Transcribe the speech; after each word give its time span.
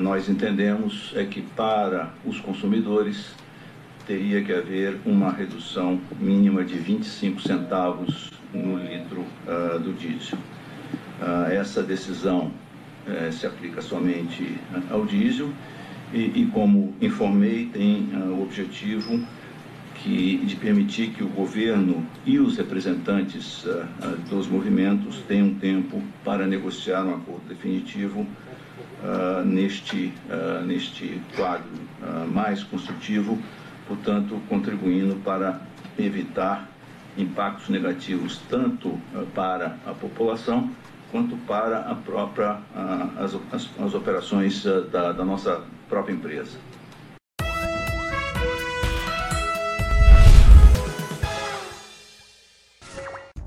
Nós 0.00 0.28
entendemos 0.28 1.12
é 1.14 1.24
que 1.24 1.40
para 1.40 2.12
os 2.24 2.40
consumidores 2.40 3.32
teria 4.04 4.42
que 4.42 4.52
haver 4.52 4.98
uma 5.06 5.30
redução 5.30 6.00
mínima 6.18 6.64
de 6.64 6.74
25 6.74 7.40
centavos 7.40 8.32
no 8.52 8.76
litro 8.76 9.20
uh, 9.20 9.78
do 9.78 9.92
diesel. 9.92 10.36
Uh, 11.20 11.52
essa 11.52 11.80
decisão 11.80 12.50
uh, 13.06 13.32
se 13.32 13.46
aplica 13.46 13.80
somente 13.80 14.58
ao 14.90 15.06
diesel 15.06 15.50
e, 16.12 16.42
e 16.42 16.50
como 16.52 16.92
informei, 17.00 17.66
tem 17.66 18.08
o 18.16 18.42
objetivo 18.42 19.24
que, 19.94 20.38
de 20.38 20.56
permitir 20.56 21.10
que 21.10 21.22
o 21.22 21.28
governo 21.28 22.04
e 22.26 22.40
os 22.40 22.56
representantes 22.56 23.64
dos 24.28 24.48
movimentos 24.48 25.18
tenham 25.28 25.54
tempo 25.54 26.02
para 26.24 26.48
negociar 26.48 27.04
um 27.04 27.14
acordo 27.14 27.46
definitivo 27.48 28.26
uh, 29.04 29.44
neste, 29.44 30.12
uh, 30.28 30.64
neste 30.64 31.20
quadro 31.36 31.68
uh, 32.02 32.26
mais 32.26 32.64
construtivo, 32.64 33.38
portanto, 33.86 34.40
contribuindo 34.48 35.16
para 35.16 35.60
evitar 35.98 36.68
impactos 37.16 37.68
negativos 37.68 38.40
tanto 38.48 38.98
para 39.36 39.76
a 39.86 39.92
população 39.92 40.68
quanto 41.12 41.36
para 41.46 41.78
a 41.78 41.94
própria, 41.94 42.58
as, 43.16 43.36
as, 43.52 43.70
as 43.78 43.94
operações 43.94 44.64
da, 44.90 45.12
da 45.12 45.24
nossa 45.24 45.62
própria 45.88 46.12
empresa. 46.12 46.58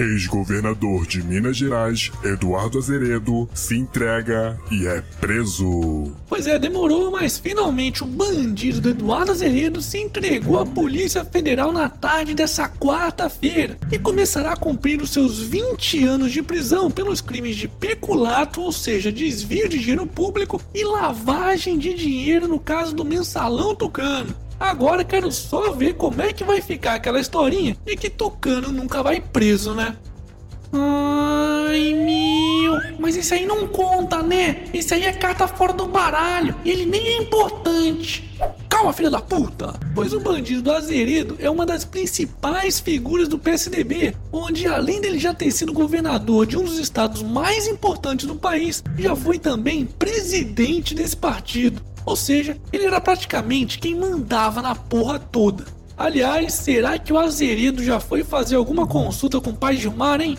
Ex-governador 0.00 1.06
de 1.06 1.22
Minas 1.22 1.58
Gerais, 1.58 2.10
Eduardo 2.24 2.78
Azeredo, 2.78 3.48
se 3.52 3.76
entrega 3.76 4.58
e 4.70 4.86
é 4.86 5.02
preso. 5.20 6.10
Pois 6.26 6.46
é, 6.46 6.58
demorou, 6.58 7.10
mas 7.10 7.38
finalmente 7.38 8.02
o 8.02 8.06
bandido 8.06 8.80
do 8.80 8.88
Eduardo 8.90 9.32
Azeredo 9.32 9.82
se 9.82 9.98
entregou 9.98 10.58
à 10.58 10.64
Polícia 10.64 11.22
Federal 11.24 11.70
na 11.70 11.88
tarde 11.88 12.34
dessa 12.34 12.66
quarta-feira 12.66 13.76
e 13.92 13.98
começará 13.98 14.52
a 14.52 14.56
cumprir 14.56 15.02
os 15.02 15.10
seus 15.10 15.38
20 15.38 16.04
anos 16.04 16.32
de 16.32 16.42
prisão 16.42 16.90
pelos 16.90 17.20
crimes 17.20 17.56
de 17.56 17.68
peculato, 17.68 18.62
ou 18.62 18.72
seja, 18.72 19.12
desvio 19.12 19.68
de 19.68 19.78
dinheiro 19.78 20.06
público 20.06 20.62
e 20.74 20.82
lavagem 20.82 21.78
de 21.78 21.92
dinheiro 21.92 22.48
no 22.48 22.58
caso 22.58 22.94
do 22.94 23.04
mensalão 23.04 23.74
tucano. 23.74 24.34
Agora 24.60 25.02
quero 25.02 25.32
só 25.32 25.72
ver 25.72 25.94
como 25.94 26.20
é 26.20 26.34
que 26.34 26.44
vai 26.44 26.60
ficar 26.60 26.94
aquela 26.94 27.18
historinha 27.18 27.74
e 27.86 27.96
que 27.96 28.10
Tucano 28.10 28.70
nunca 28.70 29.02
vai 29.02 29.18
preso, 29.18 29.74
né? 29.74 29.96
Ai, 30.70 31.94
meu, 31.94 32.78
mas 33.00 33.16
isso 33.16 33.32
aí 33.32 33.46
não 33.46 33.66
conta, 33.66 34.22
né? 34.22 34.64
Isso 34.72 34.92
aí 34.92 35.04
é 35.04 35.12
carta 35.12 35.48
fora 35.48 35.72
do 35.72 35.86
baralho 35.86 36.54
e 36.62 36.70
ele 36.70 36.84
nem 36.84 37.08
é 37.08 37.16
importante. 37.22 38.30
Calma, 38.68 38.92
filha 38.92 39.10
da 39.10 39.20
puta! 39.20 39.74
Pois 39.94 40.12
o 40.12 40.20
bandido 40.20 40.62
do 40.62 40.72
Azeredo 40.72 41.36
é 41.40 41.50
uma 41.50 41.66
das 41.66 41.84
principais 41.84 42.78
figuras 42.78 43.28
do 43.28 43.38
PSDB, 43.38 44.14
onde 44.30 44.66
além 44.66 45.00
dele 45.00 45.18
já 45.18 45.34
ter 45.34 45.50
sido 45.50 45.72
governador 45.72 46.46
de 46.46 46.56
um 46.56 46.62
dos 46.62 46.78
estados 46.78 47.22
mais 47.22 47.66
importantes 47.66 48.26
do 48.26 48.36
país, 48.36 48.82
já 48.96 49.16
foi 49.16 49.38
também 49.38 49.84
presidente 49.84 50.94
desse 50.94 51.16
partido. 51.16 51.82
Ou 52.04 52.16
seja, 52.16 52.56
ele 52.72 52.84
era 52.84 53.00
praticamente 53.00 53.78
quem 53.78 53.94
mandava 53.94 54.62
na 54.62 54.74
porra 54.74 55.18
toda. 55.18 55.64
Aliás, 55.96 56.54
será 56.54 56.98
que 56.98 57.12
o 57.12 57.18
Azeredo 57.18 57.84
já 57.84 58.00
foi 58.00 58.24
fazer 58.24 58.56
alguma 58.56 58.86
consulta 58.86 59.40
com 59.40 59.50
o 59.50 59.56
pai 59.56 59.76
Gilmar, 59.76 60.20
hein? 60.20 60.38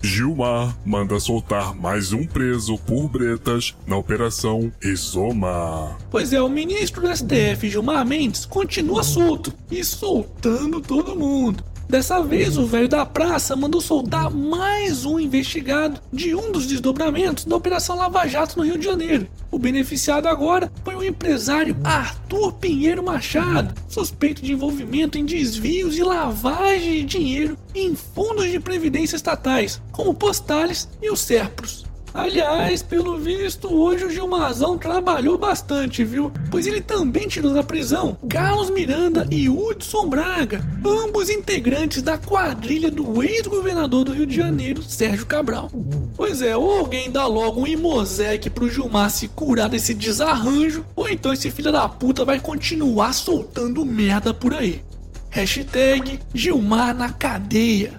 Gilmar 0.00 0.76
manda 0.86 1.18
soltar 1.18 1.74
mais 1.74 2.12
um 2.12 2.24
preso 2.24 2.78
por 2.78 3.08
Bretas 3.08 3.74
na 3.86 3.96
Operação 3.96 4.72
Isoma. 4.82 5.98
Pois 6.10 6.32
é, 6.32 6.40
o 6.40 6.48
ministro 6.48 7.02
do 7.02 7.14
STF, 7.14 7.68
Gilmar 7.68 8.06
Mendes, 8.06 8.46
continua 8.46 9.02
solto 9.02 9.52
e 9.70 9.84
soltando 9.84 10.80
todo 10.80 11.16
mundo. 11.16 11.64
Dessa 11.88 12.22
vez, 12.22 12.58
o 12.58 12.66
velho 12.66 12.86
da 12.86 13.06
praça 13.06 13.56
mandou 13.56 13.80
soltar 13.80 14.30
mais 14.30 15.06
um 15.06 15.18
investigado 15.18 15.98
de 16.12 16.34
um 16.34 16.52
dos 16.52 16.66
desdobramentos 16.66 17.46
da 17.46 17.56
Operação 17.56 17.96
Lava 17.96 18.26
Jato 18.28 18.58
no 18.58 18.64
Rio 18.64 18.76
de 18.76 18.84
Janeiro. 18.84 19.26
O 19.50 19.58
beneficiado 19.58 20.26
agora 20.26 20.70
foi 20.84 20.94
o 20.94 21.02
empresário 21.02 21.74
Arthur 21.82 22.52
Pinheiro 22.52 23.02
Machado, 23.02 23.74
suspeito 23.88 24.42
de 24.42 24.52
envolvimento 24.52 25.16
em 25.16 25.24
desvios 25.24 25.96
e 25.96 26.02
lavagem 26.02 26.92
de 26.92 27.04
dinheiro 27.04 27.56
em 27.74 27.96
fundos 27.96 28.50
de 28.50 28.60
previdência 28.60 29.16
estatais, 29.16 29.80
como 29.90 30.12
Postales 30.12 30.90
e 31.00 31.10
os 31.10 31.20
Serpros. 31.20 31.87
Aliás, 32.14 32.82
pelo 32.82 33.18
visto, 33.18 33.72
hoje 33.72 34.04
o 34.04 34.10
Gilmazão 34.10 34.78
trabalhou 34.78 35.36
bastante, 35.36 36.04
viu? 36.04 36.32
Pois 36.50 36.66
ele 36.66 36.80
também 36.80 37.28
tirou 37.28 37.52
da 37.52 37.62
prisão 37.62 38.16
Carlos 38.28 38.70
Miranda 38.70 39.26
e 39.30 39.48
Hudson 39.48 40.08
Braga, 40.08 40.64
ambos 40.84 41.28
integrantes 41.30 42.02
da 42.02 42.16
quadrilha 42.16 42.90
do 42.90 43.22
ex-governador 43.22 44.04
do 44.04 44.12
Rio 44.12 44.26
de 44.26 44.34
Janeiro, 44.34 44.82
Sérgio 44.82 45.26
Cabral. 45.26 45.70
Pois 46.16 46.42
é, 46.42 46.56
ou 46.56 46.78
alguém 46.78 47.10
dá 47.10 47.26
logo 47.26 47.60
um 47.60 47.66
Imosec 47.66 48.48
pro 48.50 48.70
Gilmar 48.70 49.10
se 49.10 49.28
curar 49.28 49.68
desse 49.68 49.94
desarranjo, 49.94 50.84
ou 50.96 51.08
então 51.08 51.32
esse 51.32 51.50
filho 51.50 51.70
da 51.70 51.88
puta 51.88 52.24
vai 52.24 52.40
continuar 52.40 53.12
soltando 53.12 53.84
merda 53.84 54.32
por 54.32 54.54
aí. 54.54 54.82
Hashtag 55.30 56.18
Gilmar 56.34 56.94
na 56.94 57.10
cadeia. 57.10 57.92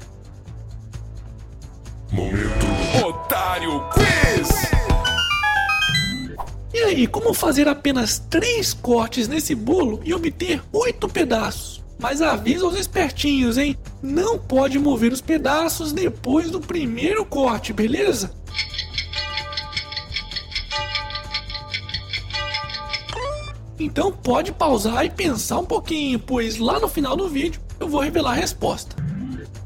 Momento 2.11 2.69
Quiz! 3.59 4.49
E 6.73 6.79
aí, 6.79 7.05
como 7.05 7.33
fazer 7.33 7.67
apenas 7.67 8.17
três 8.17 8.73
cortes 8.73 9.27
nesse 9.27 9.53
bolo 9.53 9.99
e 10.05 10.13
obter 10.13 10.61
oito 10.71 11.09
pedaços? 11.09 11.83
Mas 11.99 12.21
avisa 12.21 12.63
aos 12.65 12.77
espertinhos, 12.79 13.57
hein? 13.57 13.77
Não 14.01 14.39
pode 14.39 14.79
mover 14.79 15.11
os 15.11 15.19
pedaços 15.19 15.91
depois 15.91 16.49
do 16.49 16.61
primeiro 16.61 17.25
corte, 17.25 17.73
beleza? 17.73 18.33
Então 23.77 24.09
pode 24.11 24.53
pausar 24.53 25.05
e 25.05 25.09
pensar 25.09 25.59
um 25.59 25.65
pouquinho, 25.65 26.17
pois 26.17 26.57
lá 26.57 26.79
no 26.79 26.87
final 26.87 27.17
do 27.17 27.27
vídeo 27.27 27.59
eu 27.77 27.89
vou 27.89 27.99
revelar 27.99 28.31
a 28.31 28.35
resposta. 28.35 28.95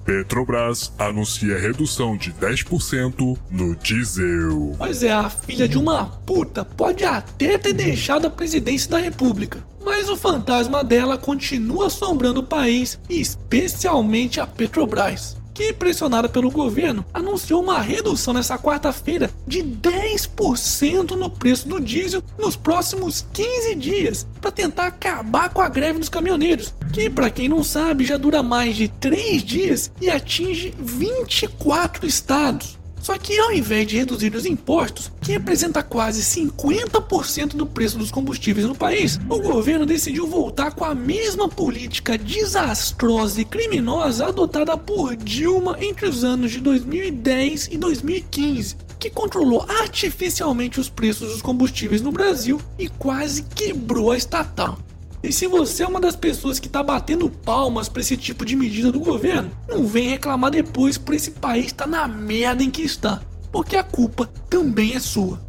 Petrobras 0.06 0.92
anuncia 0.98 1.58
redução 1.58 2.18
de 2.18 2.32
10% 2.34 3.38
no 3.50 3.76
diesel. 3.76 4.76
Pois 4.78 5.04
é, 5.04 5.12
a 5.12 5.30
filha 5.30 5.68
de 5.68 5.78
uma 5.78 6.06
puta 6.06 6.66
pode 6.66 7.04
até 7.04 7.58
ter 7.58 7.74
deixado 7.74 8.28
a 8.28 8.30
presidência 8.30 8.90
da 8.90 8.98
república, 8.98 9.64
mas 9.84 10.10
o 10.10 10.18
fantasma 10.18 10.84
dela 10.84 11.18
continua 11.18 11.88
assombrando 11.88 12.42
o 12.42 12.46
país, 12.46 13.00
especialmente 13.10 14.40
a 14.40 14.48
Petrobras 14.48 15.43
que, 15.54 15.72
pressionada 15.72 16.28
pelo 16.28 16.50
governo, 16.50 17.06
anunciou 17.14 17.62
uma 17.62 17.80
redução 17.80 18.34
nessa 18.34 18.58
quarta-feira 18.58 19.30
de 19.48 19.64
10% 19.64 21.12
no 21.12 21.30
preço 21.30 21.68
do 21.68 21.80
diesel 21.80 22.24
nos 22.38 22.56
próximos 22.56 23.26
15 23.34 23.76
dias, 23.76 24.28
para 24.42 24.52
tentar 24.52 24.88
acabar 24.88 25.50
com 25.50 25.62
a 25.62 25.70
greve 25.70 26.00
dos 26.00 26.10
caminhoneiros, 26.10 26.74
que, 26.92 27.10
para 27.10 27.30
quem 27.30 27.48
não 27.48 27.64
sabe, 27.64 28.06
já 28.06 28.18
dura 28.18 28.42
mais 28.42 28.76
de 28.76 28.88
3 28.88 29.44
dias 29.44 29.92
e 30.02 30.10
atinge 30.10 30.74
24 30.80 32.06
estados. 32.06 32.83
Só 33.04 33.18
que 33.18 33.38
ao 33.38 33.52
invés 33.52 33.86
de 33.86 33.98
reduzir 33.98 34.34
os 34.34 34.46
impostos, 34.46 35.12
que 35.22 35.34
representa 35.34 35.84
quase 35.84 36.22
50% 36.22 37.50
do 37.50 37.68
preço 37.68 37.98
dos 37.98 38.10
combustíveis 38.10 38.66
no 38.66 38.74
país, 38.74 39.20
o 39.30 39.42
governo 39.42 39.86
decidiu 39.86 40.26
voltar 40.26 40.72
com 40.72 40.86
a 40.86 40.96
mesma 40.96 41.50
política 41.50 42.18
desastrosa 42.18 43.42
e 43.42 43.46
criminosa 43.46 44.28
adotada 44.28 44.78
por 44.78 45.18
Dilma 45.18 45.76
entre 45.82 46.06
os 46.06 46.24
anos 46.24 46.52
de 46.52 46.62
2010 46.62 47.70
e 47.74 47.78
2015 47.78 48.78
que 48.98 49.10
controlou 49.10 49.66
artificialmente 49.68 50.80
os 50.80 50.88
preços 50.88 51.34
dos 51.34 51.42
combustíveis 51.42 52.02
no 52.02 52.10
Brasil 52.10 52.58
e 52.80 52.88
quase 52.88 53.44
quebrou 53.44 54.12
a 54.12 54.18
estatal. 54.18 54.80
E 55.24 55.32
se 55.32 55.48
você 55.48 55.84
é 55.84 55.88
uma 55.88 56.02
das 56.02 56.18
pessoas 56.18 56.60
que 56.60 56.68
está 56.68 56.84
batendo 56.84 57.30
palmas 57.30 57.88
para 57.88 58.02
esse 58.02 58.18
tipo 58.18 58.46
de 58.46 58.58
medida 58.58 58.92
do 58.92 59.00
governo, 59.00 59.50
não 59.70 59.88
vem 59.88 60.10
reclamar 60.10 60.52
depois 60.52 60.98
por 60.98 61.16
esse 61.16 61.32
país 61.32 61.72
tá 61.72 61.88
na 61.88 62.06
merda 62.10 62.62
em 62.62 62.70
que 62.70 62.82
está, 62.82 63.22
porque 63.50 63.78
a 63.78 63.84
culpa 63.84 64.30
também 64.50 64.94
é 64.94 65.00
sua. 65.00 65.42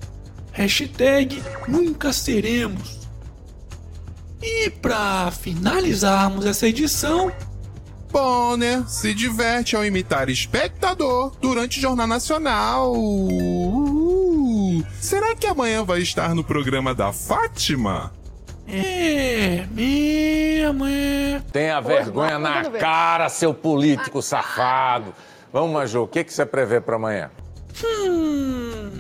Hashtag 0.53 1.43
nunca 1.67 2.13
seremos. 2.13 3.01
E 4.41 4.71
para 4.71 5.33
finalizarmos 5.33 6.47
essa 6.47 6.69
edição, 6.69 7.33
Bonner 8.13 8.89
se 8.89 9.13
diverte 9.13 9.75
ao 9.75 9.85
imitar 9.85 10.29
espectador 10.29 11.33
durante 11.41 11.81
Jornal 11.81 12.07
Nacional. 12.07 12.95
Uh, 12.95 14.85
será 15.01 15.35
que 15.35 15.49
amanhã 15.49 15.83
vai 15.83 16.01
estar 16.01 16.33
no 16.33 16.45
programa 16.45 16.95
da 16.95 17.13
Fátima? 17.13 18.13
É, 18.67 19.67
mesmo, 19.71 20.87
é. 20.87 21.43
Tenha 21.53 21.81
vergonha 21.81 22.39
na 22.39 22.65
cara, 22.71 23.29
seu 23.29 23.53
político 23.53 24.23
safado. 24.23 25.15
Vamos, 25.53 25.73
Maju, 25.73 26.03
o 26.03 26.09
que, 26.09 26.25
que 26.25 26.33
você 26.33 26.45
prevê 26.45 26.81
para 26.81 26.97
amanhã? 26.97 27.31
Hum. 27.85 28.91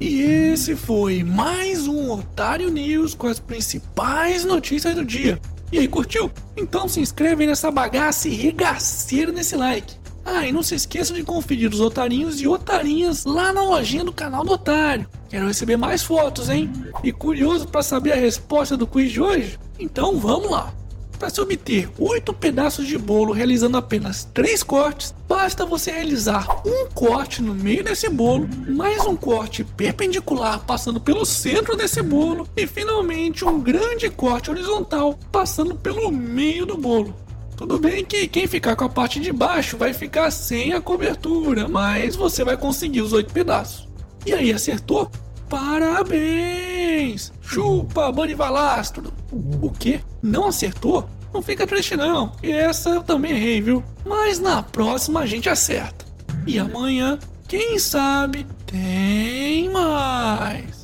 E 0.00 0.22
esse 0.22 0.76
foi 0.76 1.24
mais 1.24 1.88
um 1.88 2.12
Otário 2.12 2.70
News 2.70 3.14
com 3.14 3.26
as 3.26 3.40
principais 3.40 4.44
notícias 4.44 4.94
do 4.94 5.04
dia. 5.04 5.40
E 5.72 5.78
aí, 5.78 5.88
curtiu? 5.88 6.30
Então 6.56 6.88
se 6.88 7.00
inscreve 7.00 7.46
nessa 7.46 7.70
bagaça 7.70 8.28
e 8.28 8.34
regaceira 8.34 9.32
nesse 9.32 9.56
like. 9.56 9.96
Ah, 10.30 10.46
e 10.46 10.52
não 10.52 10.62
se 10.62 10.74
esqueça 10.74 11.14
de 11.14 11.22
conferir 11.22 11.72
os 11.72 11.80
otarinhos 11.80 12.38
e 12.38 12.46
otarinhas 12.46 13.24
lá 13.24 13.50
na 13.50 13.62
lojinha 13.62 14.04
do 14.04 14.12
canal 14.12 14.44
do 14.44 14.52
Otário. 14.52 15.08
Quero 15.30 15.46
receber 15.46 15.78
mais 15.78 16.02
fotos, 16.02 16.50
hein? 16.50 16.70
E 17.02 17.10
curioso 17.10 17.66
para 17.66 17.82
saber 17.82 18.12
a 18.12 18.16
resposta 18.16 18.76
do 18.76 18.86
quiz 18.86 19.10
de 19.10 19.22
hoje? 19.22 19.58
Então 19.78 20.18
vamos 20.18 20.50
lá! 20.50 20.74
Para 21.18 21.30
se 21.30 21.40
obter 21.40 21.90
8 21.98 22.32
pedaços 22.34 22.86
de 22.86 22.96
bolo 22.98 23.32
realizando 23.32 23.78
apenas 23.78 24.28
3 24.34 24.62
cortes, 24.62 25.14
basta 25.26 25.64
você 25.64 25.90
realizar 25.90 26.46
um 26.64 26.88
corte 26.94 27.42
no 27.42 27.54
meio 27.54 27.82
desse 27.82 28.08
bolo, 28.10 28.46
mais 28.68 29.04
um 29.06 29.16
corte 29.16 29.64
perpendicular 29.64 30.60
passando 30.60 31.00
pelo 31.00 31.24
centro 31.24 31.74
desse 31.74 32.02
bolo 32.02 32.46
e 32.54 32.66
finalmente 32.66 33.46
um 33.46 33.58
grande 33.60 34.10
corte 34.10 34.50
horizontal 34.50 35.18
passando 35.32 35.74
pelo 35.74 36.12
meio 36.12 36.66
do 36.66 36.76
bolo. 36.76 37.16
Tudo 37.58 37.76
bem 37.76 38.04
que 38.04 38.28
quem 38.28 38.46
ficar 38.46 38.76
com 38.76 38.84
a 38.84 38.88
parte 38.88 39.18
de 39.18 39.32
baixo 39.32 39.76
vai 39.76 39.92
ficar 39.92 40.30
sem 40.30 40.72
a 40.74 40.80
cobertura, 40.80 41.66
mas 41.66 42.14
você 42.14 42.44
vai 42.44 42.56
conseguir 42.56 43.00
os 43.00 43.12
8 43.12 43.32
pedaços. 43.32 43.88
E 44.24 44.32
aí, 44.32 44.52
acertou? 44.52 45.10
Parabéns! 45.48 47.32
Chupa, 47.42 48.12
Bunny 48.12 48.34
Valastro! 48.34 49.12
O 49.60 49.72
quê? 49.72 50.00
Não 50.22 50.46
acertou? 50.46 51.10
Não 51.34 51.42
fica 51.42 51.66
triste 51.66 51.96
não, 51.96 52.30
essa 52.44 52.90
eu 52.90 53.02
também 53.02 53.32
errei, 53.32 53.60
viu? 53.60 53.82
Mas 54.06 54.38
na 54.38 54.62
próxima 54.62 55.20
a 55.20 55.26
gente 55.26 55.48
acerta. 55.48 56.06
E 56.46 56.60
amanhã, 56.60 57.18
quem 57.48 57.76
sabe, 57.76 58.46
tem 58.66 59.68
mais! 59.68 60.77